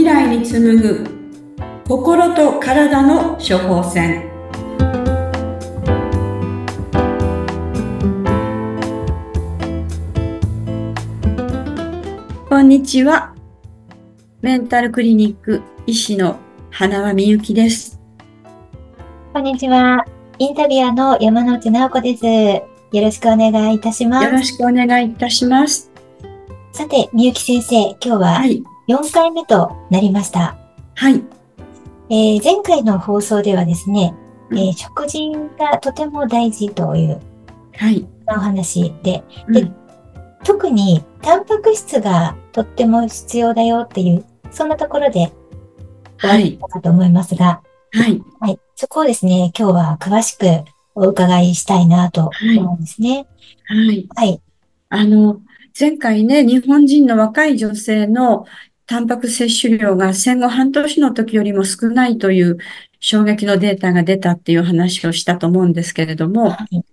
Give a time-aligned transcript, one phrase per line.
[0.00, 1.04] 未来に紡ぐ
[1.86, 4.30] 心と体の処方箋。
[12.48, 13.34] こんにちは。
[14.40, 16.38] メンタルクリニック医師の
[16.70, 18.00] 花輪美幸です。
[19.34, 20.06] こんにちは。
[20.38, 22.24] インタビュアーの山内直子です。
[22.24, 24.24] よろしくお願いいたします。
[24.24, 25.90] よろしくお願いいたします。
[26.72, 30.56] さてみゆき先生今日ははい4回目となりました。
[30.96, 31.22] はい。
[32.10, 34.12] えー前回の放送ではですね、
[34.50, 37.20] えー食事がとても大事という
[37.76, 38.04] はい。
[38.26, 39.76] お話で、でうん。
[40.42, 45.32] 特にタンパク質がとっても必要だよっていう、そんなところで
[46.16, 46.50] はい。
[46.50, 48.20] りかと思いますが、はい。
[48.40, 50.46] はい、そこをですね、今日は詳しく
[50.96, 53.28] お伺いしたいなと思うんですね。
[53.66, 54.08] はい。
[54.16, 54.42] はい。
[54.88, 55.40] あの、
[55.78, 58.46] 前回ね、日本人の若い女性の
[58.90, 62.58] タンパク摂取量が戦後半年の時よりも少ないという
[62.98, 66.84] 衝撃のデータが出たっていう話をしたと思うんですけれども、はい。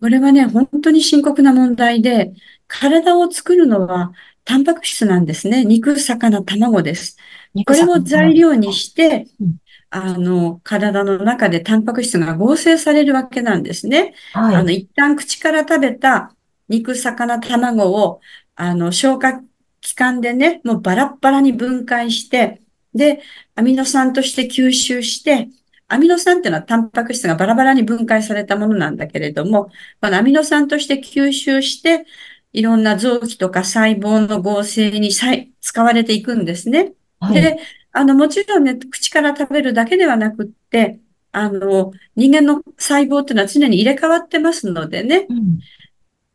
[0.00, 2.32] これはね、本当に深刻な問題で、
[2.66, 4.12] 体を作るのは
[4.46, 5.66] タンパク質なんですね。
[5.66, 7.18] 肉、魚、卵です。
[7.66, 9.56] これを材料にしてうん、
[9.90, 14.14] あの、体の中でタンパク質が合成されるわけなんですね。
[14.32, 14.56] はい。
[14.56, 16.34] あの、一旦口から食べた
[16.70, 18.22] 肉、魚、卵を、
[18.56, 19.42] あの、消化
[19.84, 22.62] 器官でね、もうバラッバラに分解して、
[22.94, 23.20] で、
[23.54, 25.48] アミノ酸として吸収して、
[25.88, 29.68] アミノ酸っていうのはタンパク質がバラバラに分解されたものなんだけれども、
[30.00, 32.06] このアミノ酸として吸収して、
[32.54, 36.94] いろんな臓器とか細胞の合成に使われていくんですね。
[37.20, 37.34] はい。
[37.34, 37.58] で、
[37.92, 40.98] あの、もちろんね、口から食べるだけではなくって、
[41.30, 45.58] あの、人間の細胞っていうのは常に入れ替わってますのでね、うん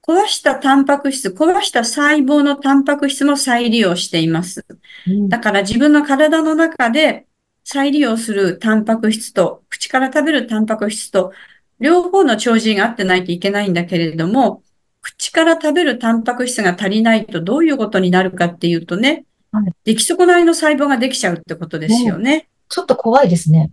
[0.10, 4.66] 壊したタンパク質、壊した細胞のタンパク質も再利用しています。
[5.08, 7.28] うんだから自分の体の中で
[7.64, 11.32] 再利用するタンパク質と、口から食べるタンパク質と、
[11.80, 14.64] 両方の調子が合ってないといけないんだけれども、
[15.02, 22.50] 口から食べるタンパク質が足りないとどういうことになるかっていうとねはい、出来損ないの細胞ができちゃうってことですよね。
[22.68, 23.72] ちょっと怖いですね。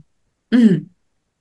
[0.50, 0.86] うん。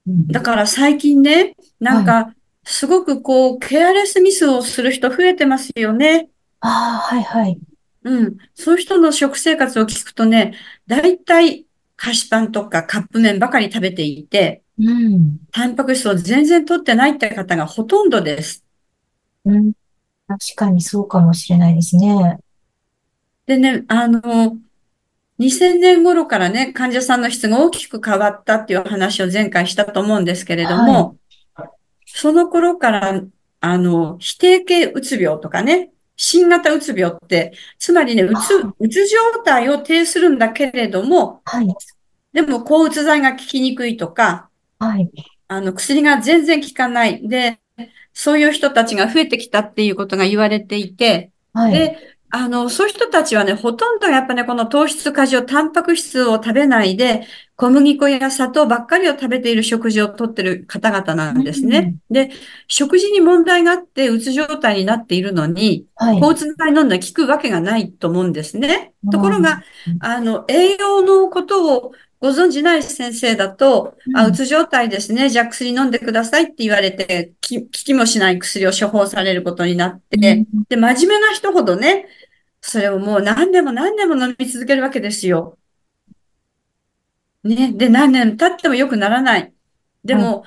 [0.08, 2.35] うんだから最近ね、なんか、
[2.66, 6.30] すごくこう、ケアレスミスをする人増えてますよね。
[6.60, 7.60] ああ、はいはい。
[8.04, 8.38] うん。
[8.54, 10.56] そういう人の食生活を聞くとね、
[10.88, 11.66] 大体
[11.96, 15.40] 菓子パンとかカップ麺ばかり食べていて、うん。
[15.52, 18.64] タンパク質を全然取ってないって方がほとんどです。
[19.46, 19.74] うん。
[20.28, 22.40] 確かにそうかもしれないですね。
[23.46, 24.58] でね、あの、
[25.38, 31.18] 2000年頃からね、患者さんの質が大きく変わったっていう話を前回したと思うんですけれども、
[32.16, 33.22] その頃から、
[33.60, 41.68] あの、否定形うつ病とかね、新型うつ病って、つまりね、うつ、うつ状態を呈するんだけれども、はい。
[42.32, 44.50] でも抗うつ剤が効きにくいとか、
[44.80, 45.12] はい。
[45.50, 47.28] あの、薬が全然効かない。
[47.28, 47.60] で、
[48.14, 51.74] そういう人たちが増えてきたっていうことが言われていて、はい。
[51.74, 57.26] で、あの、そういう人たちはね、ほとんどやっぱね、この糖質過剰、タンパク質を食べないで、
[57.56, 61.96] 小麦粉や砂糖ばっかりを食べている食事をとっている方々なんですね。
[62.12, 62.32] で、
[62.68, 66.20] 食事に問題があって、うつ状態になっているのに、はい。
[66.20, 68.92] 抗うつ剤飲んだら効くわけがないと思うんですね。
[69.10, 75.30] ところが、うんあの、栄養のことをご存じない先生だと、あ、うんうつ状態ですね。
[75.30, 82.08] じゃあ薬飲んでくださいって言われて、き効きもしない薬を処方されることになって、うんで、真面目な人ほどね、
[82.68, 85.60] それをもう何年も何年も飲み続けるわけですよ。
[87.44, 87.72] ね。
[87.74, 89.54] で、何年経っても良くならない。
[90.04, 90.46] でも、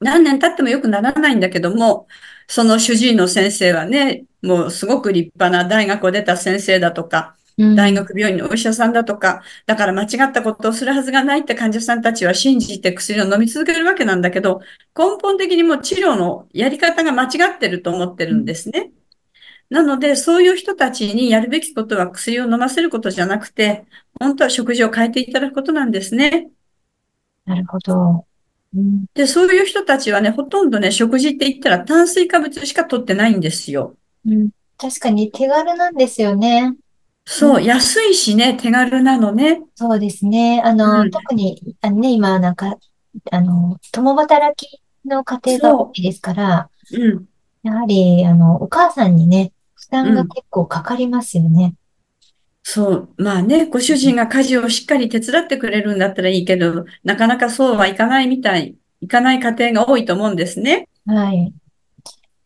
[0.00, 2.08] 何年経っても良くならないんだけども、
[2.46, 14.60] その主治医の先生はね、もうすごく立派な大学を出た先生だとか、大学病院のお医者さんだとか、だから間違ったことをするはずがないって患者さんたちは信じて薬を飲み続けるわけなんだけど、
[14.94, 18.90] 根本的にもう治療のやり方が間違ってると思ってるんですね。
[19.70, 23.86] なので、そういう人たちにやるべきことは薬を飲ませることじゃなくて、
[24.18, 26.50] 本当は食事を変えていただくことなんですね。
[27.44, 28.26] なるほど。
[28.74, 33.96] うんで、そういう人たちはね、ほとんどね、食事って言ったら炭水化物しか取ってないんですよ。
[34.26, 36.76] うん確かに手軽なんですよね。
[37.24, 39.62] そうう、ん安いしね、手軽なのね。
[39.74, 40.62] そうですね。
[40.64, 42.76] あうの、ん特に、あのね、今、なんか、
[43.30, 47.28] あの、共働きの家庭が多いですから、うん。
[47.62, 49.52] やはり、あの、お母さんにね、
[49.86, 51.74] 負担うんが結構かかりますよね。
[52.62, 53.14] そう。
[53.18, 60.88] まあね、ご主人が家事をしっかり手伝ってくれるんだったらいいけど、なかなかそうはいかないみたい、いかない家庭が多いと思うんですね。
[61.06, 61.52] はい。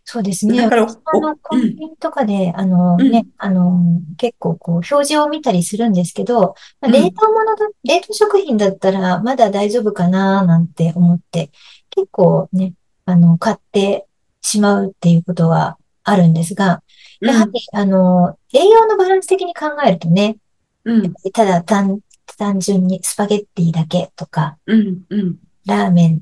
[0.04, 0.56] そうですね。
[0.56, 3.78] だから、あの、コンビニとかで、あのね、うん、あの、
[4.16, 11.50] 結構こう、表示を見たりするんですけど、まあ、冷うん、凍物だ、冷凍食品だったらまだ大丈夫かななんて思って、
[11.90, 14.06] 結構ね、あの、買って
[14.42, 16.82] しまうっていうことはあるんですが、
[17.20, 20.36] うん、やはり、あの、栄養のバランス的に考えるとね、
[20.84, 22.00] うん、ただ単、
[22.38, 25.36] 単純にスパゲッティだけとか、うん、うん、
[25.66, 26.20] ラーメン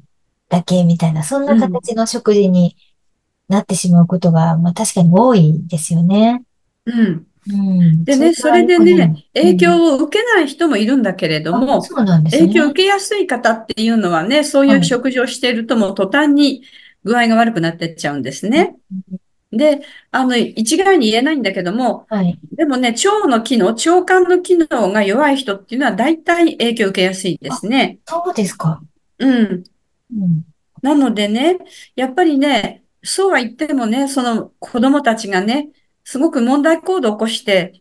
[0.49, 1.59] だけみたいな、そんなうん。
[1.59, 2.77] 形の食事に
[3.49, 6.43] なってしまうことが、まあ確かに多いですよね。
[6.87, 8.05] うんうん。
[8.05, 9.57] でね、そそれでね、影ん。
[9.57, 12.71] 響を受けない人もいるんだけれどあ、も、そうなんです影響をね。
[12.71, 14.85] 受けやすい方っていうのはね、そういうはい。
[14.85, 16.63] 食事をしているともう途端に
[17.05, 18.77] 具合が悪くなってっちゃうんですうんね。
[19.51, 19.81] で、
[20.11, 22.39] あの、一概に言えないんだけども、はい。
[22.53, 27.99] でもね、腸の機能、腸管の機能が弱い人っていうのは大体影響を受けやすいであ、すね。
[28.07, 28.83] そうですか。
[29.19, 29.65] うん。
[30.15, 30.45] うん。
[30.83, 31.59] なのでね、
[31.97, 35.71] やっぱりね、そうは言ってもね、その子供たちがね、
[36.05, 37.81] すごく問題行動を起こして、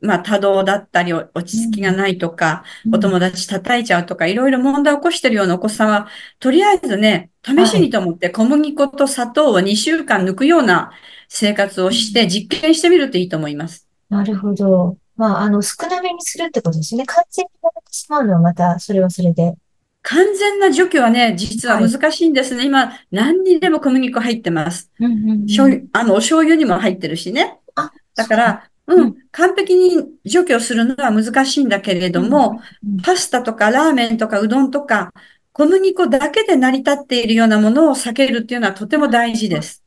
[0.00, 1.96] まあ、多動だったり、お落ち着きがうん。
[1.96, 2.94] ないとか、うん。
[2.94, 6.08] お友達叩いちゃうとか、いろいろ問題を起こしてるようなお子さんは、
[6.38, 7.90] とりあえずね、試しにはい。
[7.90, 10.92] と思って小麦粉と砂糖を2週間抜くような
[11.28, 11.92] 生活をうん。
[11.92, 13.88] して実験してみるといいと思います。
[14.08, 14.98] なるほど。
[15.16, 17.04] まあ、あの、少なめにするってことですね。
[17.06, 19.54] 完全にやめてしまうのはまた、それはそれで。
[20.02, 21.90] 完全な除去はね、実ははい。
[21.90, 22.64] 難しいんですね。
[22.64, 24.90] 今、何にでも小麦粉入ってます。
[25.00, 25.46] うん、うん、うん。
[25.46, 27.58] 醤油、あの、お醤油にも入ってるしね。
[27.74, 27.92] あ。
[28.14, 29.10] だから、ううん。
[29.10, 33.04] ん、完璧に除去するのは難しいんだけれうん、ども、うん。
[33.04, 35.12] パスタとかラーメンとかうどんとか、
[35.52, 39.84] 小麦粉だけで成り立っているようなものを避けるっていうのはとても大事であす。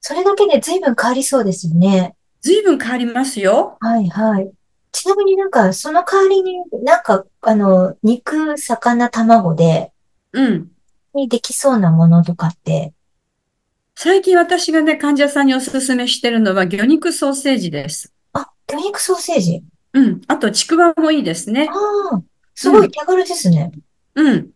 [0.00, 2.16] それだけで随分変わりそうですよね。
[2.42, 3.80] 随分変わりますよ。
[3.80, 4.52] はいはい。
[4.92, 9.92] ちなみになんか、その代わりになんか、あの、肉、魚、卵で、
[10.32, 10.70] うん。
[11.14, 12.92] にできそうなものとかって、
[13.94, 18.12] 最近私がね、患者さんにお勧めしてるのは魚肉ソーセージです。
[18.72, 19.64] あ、魚肉ソーセージ。
[19.92, 20.20] うん。
[20.28, 21.68] あと、ちくわもいいですあね。
[22.16, 22.22] あ、
[22.54, 22.72] すうん。
[22.72, 23.72] ごい手軽ですね。
[24.14, 24.50] うん。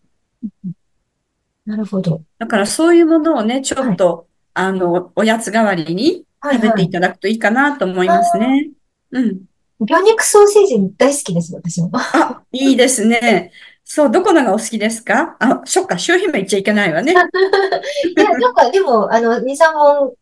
[1.67, 2.23] なるほど。
[2.39, 3.95] だからそういうものをね、ちょはい。
[3.95, 6.91] っと、あの、おやつ代わりに食べていはいはい。
[6.91, 8.71] ただくといいかなと思いますあね。
[9.11, 9.47] うん。
[9.81, 11.91] ー魚肉ソーセージ大好きです、私も。
[11.93, 13.53] あ、いいですね。
[13.85, 15.37] そう、どこのがお好きですか？
[15.41, 17.13] あ、そっか、商品名言っちゃいけないわね。
[18.17, 20.15] いや、なんかでも、あの、2、3本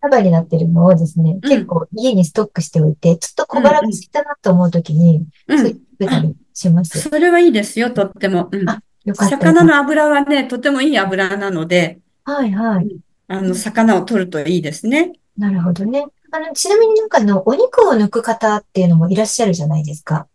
[0.00, 5.66] 束になってるのをですね、うん、結構家にストックしておいて、ちょっと小うん、腹がうん、空いたなと思うときに、そううん。
[5.66, 7.10] あ、食べたりします。
[7.10, 8.48] それはいいですよ、とっても。
[8.52, 8.68] うん。
[8.68, 9.38] あ、よかった。
[9.38, 12.84] 魚の油はね、とてもいい油なので、はいはい。
[12.84, 13.00] うん
[13.30, 15.12] あの、魚を取るといいですね。
[15.36, 16.04] なるほどね。
[16.30, 20.28] あの、ちなみになんかあの、お肉を抜く方っていうのもいらっしゃるじゃないですか。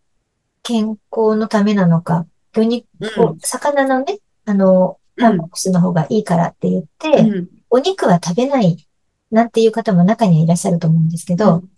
[0.62, 2.86] 健康のためなのか、魚肉
[3.16, 8.86] を、うん、魚のね、あの、タンパうん、ク質の方がいいからって言って、うん、お肉は食べない
[9.34, 11.68] なんていう方も中にはいらっしゃると思うんですけど、うん。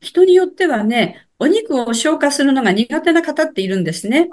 [0.00, 4.28] 人によってはね、お肉を消化するのが苦手な方っているんですね。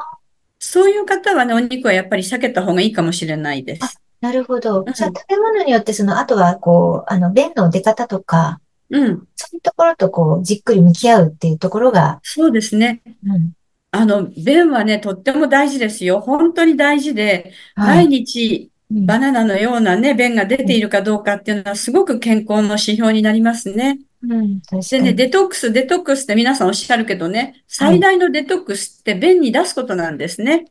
[0.59, 4.01] そういう方はね、お肉はやっぱり避けた方がいいかもしれないであ、す。
[4.21, 4.89] なるほど。
[4.93, 9.27] じゃあうん、食べ物によってその、あとはこう、あの、便の出方とか、うん。
[9.35, 13.01] そういうところとこう、じっくり向き合うっていうところが、そうですね。
[13.23, 13.53] うん、
[13.91, 16.19] あの、便はね、とっても大事ですよ。
[16.21, 18.07] 本当に大事で、毎はい。
[18.07, 18.17] 日
[18.55, 18.72] うん、
[19.05, 23.99] バナナのようなね、便が出うん、ているかどうかっていうのはすごく健康の指標になりますね。
[24.21, 25.13] うん確でね。
[25.13, 27.63] デトックス、デトックスって皆さんおっしゃるけどね、はい。
[27.67, 30.65] 最大のデトックスって便に出すことなんですね。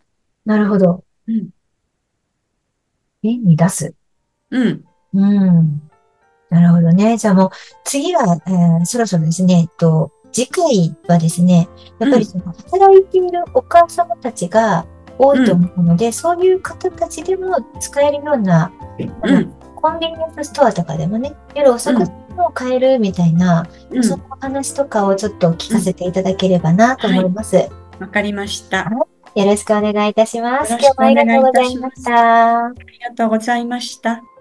[0.44, 1.04] なるほど。
[1.28, 1.48] うん、
[3.22, 3.94] 便に出す。
[4.50, 5.20] うん、う
[5.60, 5.82] ん。
[6.50, 7.16] なるほどね。
[7.16, 7.50] じゃあもう、
[7.84, 14.86] 次は、えーそろそろですね、えっと、次回はですね、やっうん、ぱりその働いているお母様たちが
[15.18, 18.72] 多いとうん、思うので、そういう方たちでも使えるような、
[19.24, 23.66] うん、コンビニエンスストアとかでもね、夜遅くうん、も買えるみたいな、
[24.02, 25.78] そのうん、お話とかをちょっと聞うん。
[25.78, 27.56] かせていただければなとはい、思います。
[27.56, 28.90] はいわかりました。
[29.34, 30.76] よろしくお願いいたします。
[30.78, 32.10] 今日もありがとうございましします。
[32.10, 32.82] あた。
[32.92, 34.31] りがとうございました。